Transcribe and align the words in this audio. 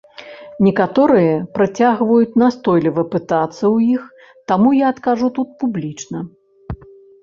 Некаторыя 0.67 1.35
працягваюць 1.57 2.37
настойліва 2.45 3.05
пытацца 3.13 3.59
ў 3.75 3.95
іх, 3.99 4.35
таму 4.49 4.69
я 4.83 4.93
адкажу 4.97 5.35
тут 5.41 5.49
публічна. 5.65 6.29